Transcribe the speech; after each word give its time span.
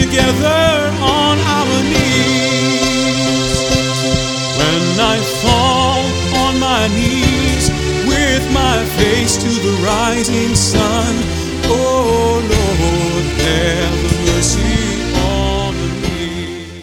together 0.00 0.92
on 1.00 1.38
our 1.38 1.82
knees. 1.84 3.52
When 4.58 5.00
I 5.00 5.16
fall 5.40 6.02
on 6.44 6.60
my 6.60 6.86
knees 6.88 7.70
with 8.06 8.44
my 8.52 8.84
face 8.98 9.38
to 9.38 9.48
the 9.48 9.74
rising 9.82 10.54
sun, 10.54 11.14
oh 11.64 12.42
Lord, 12.52 13.26
have 13.40 14.00
mercy 14.26 14.76
on 15.16 15.74
me. 16.02 16.82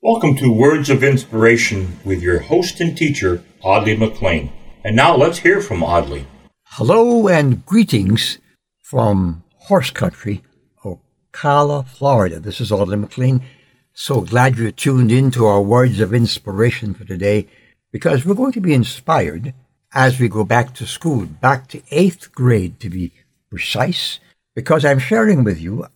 Welcome 0.00 0.34
to 0.36 0.50
Words 0.50 0.88
of 0.88 1.04
Inspiration 1.04 1.98
with 2.02 2.22
your 2.22 2.38
host 2.38 2.80
and 2.80 2.96
teacher, 2.96 3.44
Audley 3.62 3.94
McLean. 3.94 4.50
And 4.84 4.96
now 4.96 5.14
let's 5.16 5.38
hear 5.38 5.60
from 5.60 5.82
Audley. 5.82 6.26
Hello 6.64 7.28
and 7.28 7.64
greetings 7.66 8.38
from 8.80 9.44
horse 9.68 9.90
country 9.90 10.42
Ocala, 11.34 11.86
Florida. 11.86 12.38
This 12.38 12.60
is 12.60 12.70
Audley 12.70 12.96
McLean. 12.96 13.42
So 13.92 14.20
glad 14.20 14.56
you're 14.56 14.70
tuned 14.70 15.10
in 15.10 15.30
to 15.32 15.46
our 15.46 15.60
words 15.60 16.00
of 16.00 16.14
inspiration 16.14 16.94
for 16.94 17.04
today 17.04 17.48
because 17.92 18.24
we're 18.24 18.34
going 18.34 18.52
to 18.52 18.60
be 18.60 18.72
inspired 18.72 19.52
as 19.92 20.18
we 20.18 20.28
go 20.28 20.44
back 20.44 20.74
to 20.74 20.86
school, 20.86 21.26
back 21.26 21.68
to 21.68 21.82
eighth 21.90 22.32
grade 22.32 22.80
to 22.80 22.90
be 22.90 23.12
precise, 23.50 24.18
because 24.54 24.84
I'm 24.84 24.98
sharing 24.98 25.44
with 25.44 25.60
you 25.60 25.86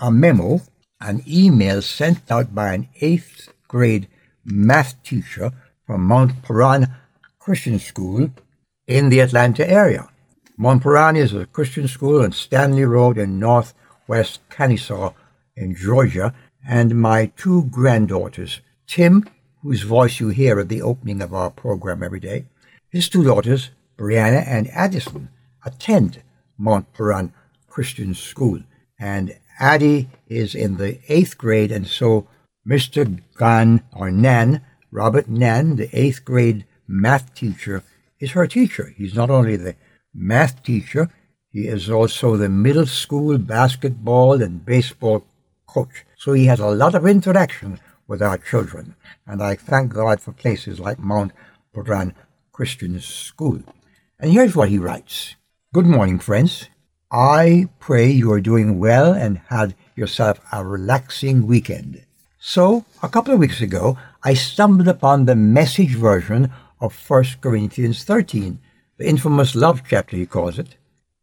a 0.00 0.10
memo, 0.10 0.62
an 1.00 1.22
email 1.28 1.82
sent 1.82 2.30
out 2.30 2.54
by 2.54 2.74
an 2.74 2.88
eighth 3.00 3.48
grade 3.68 4.08
math 4.44 5.00
teacher 5.02 5.52
from 5.86 6.04
Mount 6.04 6.42
Paran 6.42 6.88
Christian 7.38 7.78
School 7.78 8.30
in 8.86 9.08
the 9.08 9.20
Atlanta 9.20 9.68
area. 9.68 10.08
Mount 10.56 10.82
Paran 10.82 11.16
is 11.16 11.32
a 11.32 11.46
Christian 11.46 11.86
school 11.88 12.22
on 12.22 12.32
Stanley 12.32 12.84
Road 12.84 13.18
in 13.18 13.38
northwest 14.06 14.40
Kennesaw 14.50 15.12
in 15.56 15.74
Georgia, 15.74 16.34
and 16.66 17.00
my 17.00 17.26
two 17.36 17.64
granddaughters, 17.64 18.60
Tim, 18.86 19.24
whose 19.62 19.82
voice 19.82 20.20
you 20.20 20.28
hear 20.28 20.60
at 20.60 20.68
the 20.68 20.82
opening 20.82 21.22
of 21.22 21.32
our 21.32 21.50
program 21.50 22.02
every 22.02 22.20
day, 22.20 22.44
his 22.90 23.08
two 23.08 23.24
daughters, 23.24 23.70
Brianna 23.96 24.46
and 24.46 24.68
Addison, 24.70 25.28
attend 25.64 26.22
Paran 26.92 27.32
Christian 27.66 28.14
School, 28.14 28.60
and 28.98 29.36
Addie 29.58 30.08
is 30.28 30.54
in 30.54 30.76
the 30.76 30.98
eighth 31.08 31.38
grade, 31.38 31.72
and 31.72 31.86
so 31.86 32.26
Mr. 32.68 33.20
Gan 33.38 33.82
or 33.92 34.10
Nan, 34.10 34.60
Robert 34.90 35.28
Nan, 35.28 35.76
the 35.76 35.88
eighth 35.92 36.24
grade 36.24 36.64
math 36.86 37.34
teacher, 37.34 37.82
is 38.20 38.32
her 38.32 38.46
teacher. 38.46 38.92
He's 38.96 39.14
not 39.14 39.30
only 39.30 39.56
the 39.56 39.76
math 40.12 40.62
teacher, 40.62 41.10
he 41.54 41.68
is 41.68 41.88
also 41.88 42.36
the 42.36 42.48
middle 42.48 42.84
school 42.84 43.38
basketball 43.38 44.42
and 44.42 44.66
baseball 44.66 45.24
coach. 45.68 46.04
So 46.16 46.32
he 46.32 46.46
has 46.46 46.58
a 46.58 46.66
lot 46.66 46.96
of 46.96 47.06
interaction 47.06 47.78
with 48.08 48.20
our 48.20 48.38
children. 48.38 48.96
And 49.24 49.40
I 49.40 49.54
thank 49.54 49.92
God 49.92 50.20
for 50.20 50.32
places 50.32 50.80
like 50.80 50.98
Mount 50.98 51.30
Paran 51.72 52.12
Christian 52.50 52.98
School. 52.98 53.60
And 54.18 54.32
here's 54.32 54.56
what 54.56 54.68
he 54.68 54.78
writes. 54.78 55.36
Good 55.72 55.86
morning, 55.86 56.18
friends. 56.18 56.68
I 57.12 57.68
pray 57.78 58.10
you 58.10 58.32
are 58.32 58.40
doing 58.40 58.80
well 58.80 59.12
and 59.12 59.38
had 59.48 59.76
yourself 59.94 60.40
a 60.50 60.64
relaxing 60.64 61.46
weekend. 61.46 62.04
So, 62.40 62.84
a 63.00 63.08
couple 63.08 63.32
of 63.32 63.38
weeks 63.38 63.60
ago, 63.60 63.96
I 64.24 64.34
stumbled 64.34 64.88
upon 64.88 65.26
the 65.26 65.36
message 65.36 65.94
version 65.94 66.52
of 66.80 66.98
1 67.08 67.24
Corinthians 67.40 68.02
13, 68.02 68.58
the 68.98 69.06
infamous 69.06 69.54
love 69.54 69.82
chapter, 69.88 70.16
he 70.16 70.26
calls 70.26 70.58
it. 70.58 70.74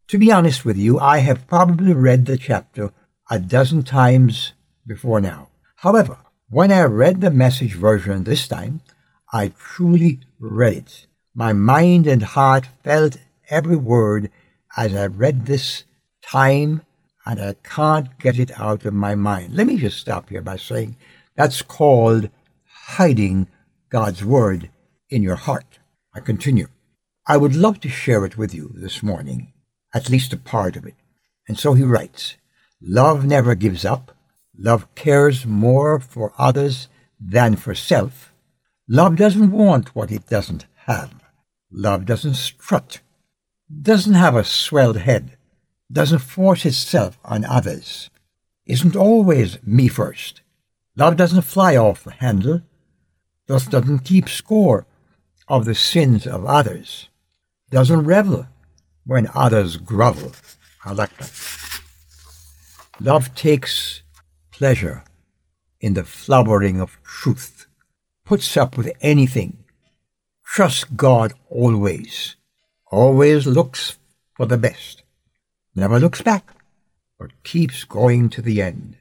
To 0.08 0.18
be 0.18 0.30
honest 0.30 0.64
with 0.64 0.76
you, 0.76 0.98
I 0.98 1.18
have 1.18 1.46
probably 1.46 1.92
read 1.94 2.26
the 2.26 2.36
chapter 2.36 2.92
a 3.30 3.38
dozen 3.38 3.82
times 3.82 4.52
before 4.86 5.20
now. 5.20 5.48
However, 5.76 6.18
when 6.50 6.70
I 6.70 6.82
read 6.82 7.20
the 7.20 7.30
message 7.30 7.74
version 7.74 8.24
this 8.24 8.46
time, 8.46 8.82
I 9.32 9.52
truly 9.58 10.20
read 10.38 10.76
it. 10.76 11.06
My 11.34 11.54
mind 11.54 12.06
and 12.06 12.22
heart 12.22 12.68
felt 12.84 13.16
every 13.48 13.76
word 13.76 14.30
as 14.76 14.94
I 14.94 15.06
read 15.06 15.46
this 15.46 15.84
time, 16.22 16.82
and 17.24 17.40
I 17.40 17.54
can't 17.62 18.18
get 18.18 18.38
it 18.38 18.50
out 18.60 18.84
of 18.84 18.92
my 18.92 19.14
mind. 19.14 19.54
Let 19.54 19.66
me 19.66 19.78
just 19.78 19.98
stop 19.98 20.28
here 20.28 20.42
by 20.42 20.56
saying 20.56 20.96
that's 21.36 21.62
called 21.62 22.28
hiding 22.66 23.48
God's 23.88 24.24
Word 24.24 24.70
in 25.08 25.22
your 25.22 25.36
heart. 25.36 25.78
I 26.14 26.20
continue. 26.20 26.68
I 27.26 27.36
would 27.36 27.56
love 27.56 27.80
to 27.80 27.88
share 27.88 28.26
it 28.26 28.36
with 28.36 28.52
you 28.54 28.72
this 28.74 29.02
morning, 29.02 29.51
at 29.94 30.08
least 30.08 30.32
a 30.32 30.36
part 30.36 30.76
of 30.76 30.86
it. 30.86 30.94
And 31.48 31.58
so 31.58 31.74
he 31.74 31.82
writes, 31.82 32.36
Love 32.80 33.24
never 33.24 33.54
gives 33.54 33.84
up. 33.84 34.16
Love 34.56 34.92
cares 34.94 35.46
more 35.46 36.00
for 36.00 36.32
others 36.38 36.88
than 37.20 37.56
for 37.56 37.74
self. 37.74 38.32
Love 38.88 39.16
doesn't 39.16 39.50
want 39.50 39.94
what 39.94 40.10
it 40.10 40.28
doesn't 40.28 40.66
have. 40.86 41.14
Love 41.70 42.04
doesn't 42.04 42.34
strut, 42.34 43.00
doesn't 43.80 44.12
have 44.12 44.36
a 44.36 44.44
swelled 44.44 44.98
head, 44.98 45.38
doesn't 45.90 46.18
force 46.18 46.66
itself 46.66 47.18
on 47.24 47.46
others, 47.46 48.10
isn't 48.66 48.94
always 48.94 49.58
me 49.64 49.88
first. 49.88 50.42
Love 50.96 51.16
doesn't 51.16 51.42
fly 51.42 51.74
off 51.74 52.04
the 52.04 52.10
handle, 52.10 52.60
thus 53.46 53.66
doesn't 53.66 54.00
keep 54.00 54.28
score 54.28 54.86
of 55.48 55.64
the 55.64 55.74
sins 55.74 56.26
of 56.26 56.44
others, 56.44 57.08
doesn't 57.70 58.04
revel 58.04 58.46
when 59.04 59.28
others 59.34 59.76
grovel. 59.76 60.32
I 60.84 60.92
like 60.92 61.16
that. 61.18 61.32
Love 63.00 63.34
takes 63.34 64.02
pleasure 64.50 65.04
in 65.80 65.94
the 65.94 66.04
flowering 66.04 66.80
of 66.80 66.98
truth, 67.02 67.66
puts 68.24 68.56
up 68.56 68.76
with 68.76 68.92
anything, 69.00 69.64
trusts 70.44 70.84
God 70.84 71.32
always, 71.48 72.36
always 72.90 73.46
looks 73.46 73.98
for 74.36 74.46
the 74.46 74.56
best, 74.56 75.02
never 75.74 75.98
looks 75.98 76.22
back, 76.22 76.54
but 77.18 77.42
keeps 77.42 77.84
going 77.84 78.28
to 78.30 78.42
the 78.42 78.62
end. 78.62 78.96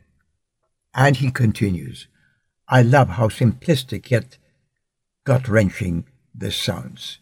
And 0.93 1.17
he 1.17 1.29
continues, 1.31 2.07
I 2.67 2.81
love 2.81 3.09
how 3.09 3.27
simplistic 3.27 4.09
yet 4.09 4.37
gut 5.23 5.47
wrenching 5.47 6.05
this 6.33 6.55
sounds. 6.55 7.19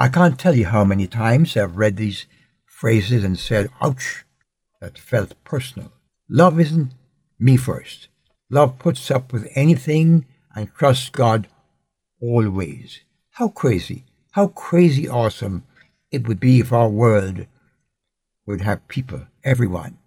I 0.00 0.08
can't 0.08 0.38
tell 0.38 0.54
you 0.54 0.66
how 0.66 0.84
many 0.84 1.08
times 1.08 1.56
I've 1.56 1.76
read 1.76 1.96
these 1.96 2.26
phrases 2.64 3.24
and 3.24 3.36
said, 3.36 3.68
ouch, 3.82 4.24
that 4.80 4.96
felt 4.96 5.34
personal. 5.42 5.90
Love 6.28 6.60
isn't 6.60 6.92
me 7.36 7.56
first. 7.56 8.06
Love 8.48 8.78
puts 8.78 9.10
up 9.10 9.32
with 9.32 9.50
anything 9.56 10.24
and 10.54 10.72
trusts 10.72 11.10
God 11.10 11.48
always. 12.22 13.00
How 13.32 13.48
crazy, 13.48 14.04
how 14.30 14.48
crazy 14.48 15.08
awesome 15.08 15.64
it 16.12 16.28
would 16.28 16.38
be 16.38 16.60
if 16.60 16.72
our 16.72 16.88
world 16.88 17.46
would 18.46 18.60
have 18.60 18.86
people, 18.86 19.26
everyone, 19.42 19.98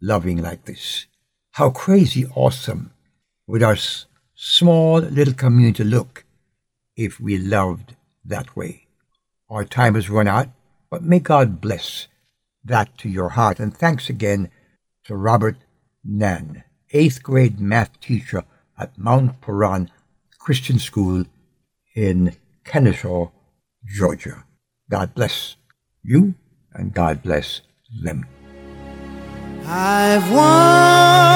loving 0.00 0.40
like 0.42 0.64
this. 0.64 1.06
How 1.52 1.68
crazy 1.68 2.26
awesome 2.34 2.92
would 3.46 3.62
our 3.62 3.76
small 4.34 5.00
little 5.00 5.34
community 5.34 5.84
look 5.84 6.24
if 6.96 7.20
we 7.20 7.36
loved 7.36 7.96
that 8.24 8.56
way. 8.56 8.85
Our 9.48 9.64
time 9.64 9.94
has 9.94 10.10
run 10.10 10.26
out, 10.26 10.48
but 10.90 11.02
may 11.02 11.20
God 11.20 11.60
bless 11.60 12.08
that 12.64 12.98
to 12.98 13.08
your 13.08 13.30
heart. 13.30 13.60
And 13.60 13.76
thanks 13.76 14.10
again 14.10 14.50
to 15.04 15.16
Robert 15.16 15.56
Nan, 16.04 16.64
eighth 16.90 17.22
grade 17.22 17.60
math 17.60 18.00
teacher 18.00 18.44
at 18.78 18.98
Mount 18.98 19.40
Paran 19.40 19.90
Christian 20.38 20.78
School 20.78 21.24
in 21.94 22.34
Kennesaw, 22.64 23.30
Georgia. 23.84 24.44
God 24.90 25.14
bless 25.14 25.56
you 26.02 26.34
and 26.72 26.92
God 26.92 27.22
bless 27.22 27.62
them. 28.02 28.26
I've 29.64 30.30
wandered 30.32 31.35